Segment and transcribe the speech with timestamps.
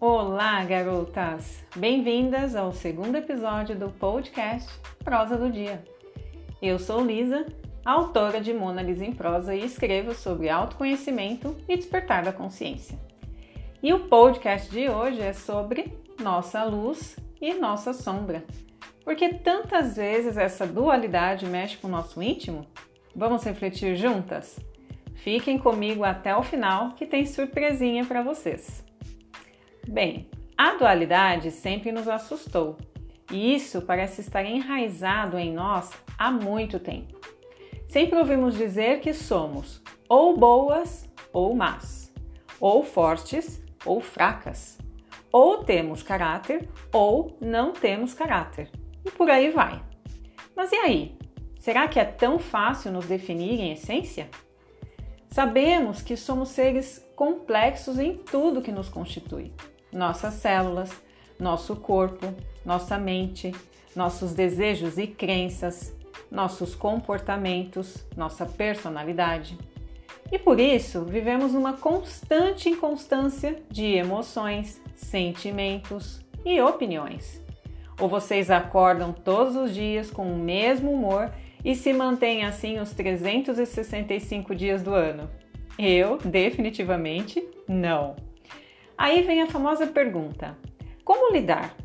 [0.00, 1.64] Olá, garotas!
[1.74, 4.72] Bem-vindas ao segundo episódio do podcast
[5.02, 5.84] Prosa do Dia.
[6.62, 7.44] Eu sou Lisa,
[7.84, 12.96] autora de Mona Lisa em Prosa e escrevo sobre autoconhecimento e despertar da consciência.
[13.82, 15.92] E o podcast de hoje é sobre
[16.22, 18.44] nossa luz e nossa sombra.
[19.02, 22.64] Porque tantas vezes essa dualidade mexe com o nosso íntimo?
[23.16, 24.60] Vamos refletir juntas?
[25.16, 28.86] Fiquem comigo até o final que tem surpresinha para vocês.
[29.88, 32.76] Bem, a dualidade sempre nos assustou
[33.32, 37.18] e isso parece estar enraizado em nós há muito tempo.
[37.88, 42.12] Sempre ouvimos dizer que somos ou boas ou más,
[42.60, 44.76] ou fortes ou fracas,
[45.32, 48.70] ou temos caráter ou não temos caráter,
[49.06, 49.82] e por aí vai.
[50.54, 51.18] Mas e aí?
[51.58, 54.28] Será que é tão fácil nos definir em essência?
[55.30, 59.52] Sabemos que somos seres complexos em tudo que nos constitui:
[59.92, 60.90] nossas células,
[61.38, 63.54] nosso corpo, nossa mente,
[63.94, 65.94] nossos desejos e crenças,
[66.30, 69.56] nossos comportamentos, nossa personalidade.
[70.30, 77.42] E por isso vivemos uma constante inconstância de emoções, sentimentos e opiniões.
[77.98, 81.32] Ou vocês acordam todos os dias com o mesmo humor
[81.64, 85.28] e se mantêm assim os 365 dias do ano?
[85.78, 88.27] Eu, definitivamente, não.
[88.98, 90.58] Aí vem a famosa pergunta:
[91.04, 91.76] como lidar?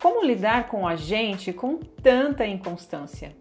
[0.00, 3.36] Como lidar com a gente com tanta inconstância?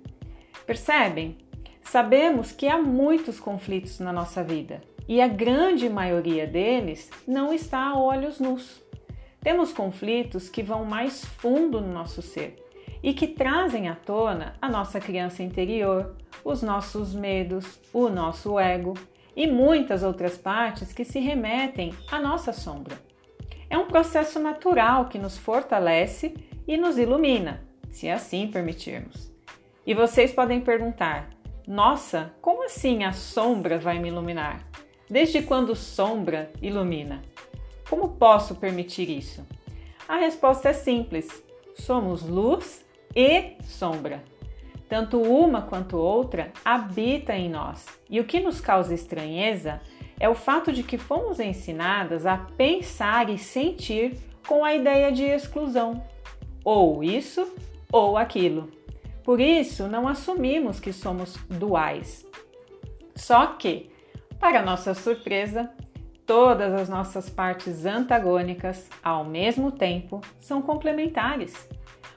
[0.65, 1.37] Percebem?
[1.83, 7.89] Sabemos que há muitos conflitos na nossa vida e a grande maioria deles não está
[7.89, 8.81] a olhos nus.
[9.41, 12.55] Temos conflitos que vão mais fundo no nosso ser
[13.03, 18.93] e que trazem à tona a nossa criança interior, os nossos medos, o nosso ego
[19.35, 22.97] e muitas outras partes que se remetem à nossa sombra.
[23.69, 26.35] É um processo natural que nos fortalece
[26.67, 29.31] e nos ilumina, se assim permitirmos.
[29.85, 31.29] E vocês podem perguntar:
[31.67, 34.67] nossa, como assim a sombra vai me iluminar?
[35.09, 37.21] Desde quando sombra ilumina?
[37.89, 39.45] Como posso permitir isso?
[40.07, 41.43] A resposta é simples:
[41.75, 44.23] somos luz e sombra.
[44.89, 49.81] Tanto uma quanto outra habita em nós, e o que nos causa estranheza
[50.19, 54.17] é o fato de que fomos ensinadas a pensar e sentir
[54.47, 56.03] com a ideia de exclusão,
[56.63, 57.53] ou isso
[57.91, 58.69] ou aquilo.
[59.23, 62.25] Por isso, não assumimos que somos duais.
[63.15, 63.89] Só que,
[64.39, 65.69] para nossa surpresa,
[66.25, 71.69] todas as nossas partes antagônicas, ao mesmo tempo, são complementares.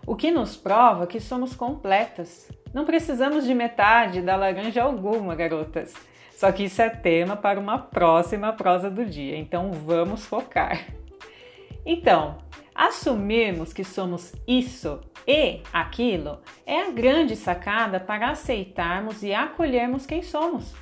[0.06, 2.48] O que nos prova que somos completas.
[2.72, 5.92] Não precisamos de metade da laranja alguma, garotas.
[6.30, 10.86] Só que isso é tema para uma próxima prosa do dia, então vamos focar.
[11.84, 12.38] Então,
[12.74, 20.22] assumirmos que somos isso e aquilo é a grande sacada para aceitarmos e acolhermos quem
[20.22, 20.74] somos.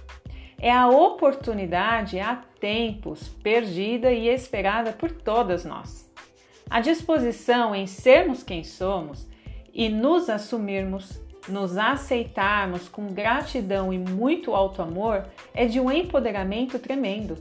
[0.59, 6.04] É a oportunidade há tempos perdida e esperada por todas nós.
[6.75, 9.29] A disposição em sermos quem somos
[9.73, 15.25] e nos assumirmos, nos aceitarmos com gratidão e muito alto amor
[15.55, 17.39] é de um empoderamento tremendo.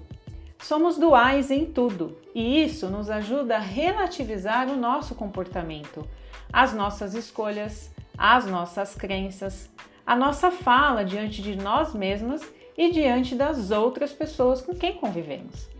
[0.59, 6.07] Somos duais em tudo e isso nos ajuda a relativizar o nosso comportamento,
[6.53, 9.67] as nossas escolhas, as nossas crenças,
[10.05, 12.43] a nossa fala diante de nós mesmas
[12.77, 15.73] e diante das outras pessoas com quem convivemos.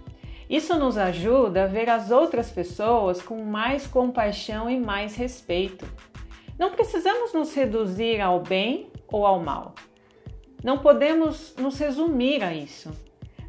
[0.50, 5.86] Isso nos ajuda a ver as outras pessoas com mais compaixão e mais respeito.
[6.58, 9.74] Não precisamos nos reduzir ao bem ou ao mal.
[10.64, 12.92] Não podemos nos resumir a isso.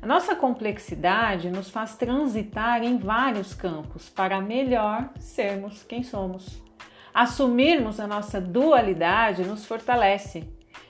[0.00, 6.62] A nossa complexidade nos faz transitar em vários campos para melhor sermos quem somos.
[7.14, 10.44] Assumirmos a nossa dualidade nos fortalece,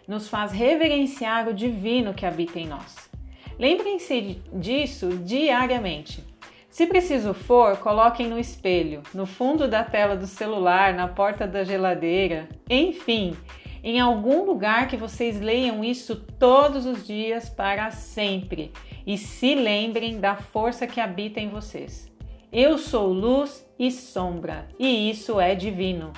[0.09, 3.14] nos faz reverenciar o divino que habita em nós.
[3.59, 6.25] Lembrem-se disso diariamente.
[6.69, 11.63] Se preciso for, coloquem no espelho, no fundo da tela do celular, na porta da
[11.63, 13.37] geladeira, enfim,
[13.83, 18.73] em algum lugar que vocês leiam isso todos os dias para sempre
[19.07, 22.11] e se lembrem da força que habita em vocês.
[22.51, 26.13] Eu sou luz e sombra, e isso é divino.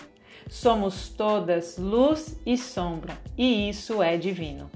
[0.49, 4.71] Somos todas luz e sombra, e isso é divino.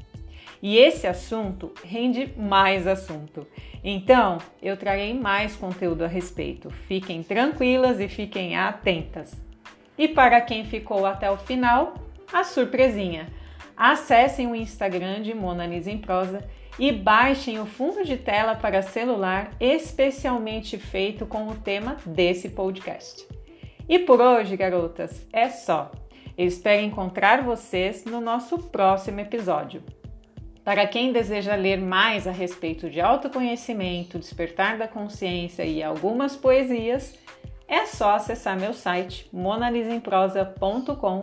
[0.63, 3.47] E esse assunto rende mais assunto.
[3.83, 6.71] Então, eu trarei mais conteúdo a respeito.
[6.71, 9.35] Fiquem tranquilas e fiquem atentas.
[9.97, 11.95] E para quem ficou até o final,
[12.33, 13.29] a surpresinha.
[13.77, 16.47] Acessem o Instagram de Mona Lisa em Prosa
[16.79, 23.27] e baixem o fundo de tela para celular especialmente feito com o tema desse podcast.
[23.89, 25.91] E por hoje, garotas, é só.
[26.37, 29.83] Eu espero encontrar vocês no nosso próximo episódio.
[30.65, 37.19] Para quem deseja ler mais a respeito de autoconhecimento, despertar da consciência e algumas poesias,
[37.67, 41.21] é só acessar meu site monalisemprosa.com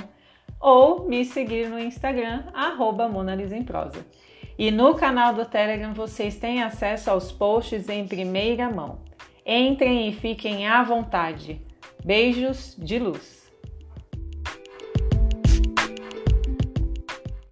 [0.60, 4.06] ou me seguir no Instagram, arroba monalisemprosa.
[4.58, 9.00] E no canal do Telegram vocês têm acesso aos posts em primeira mão.
[9.46, 11.62] Entrem e fiquem à vontade.
[12.04, 13.47] Beijos de luz!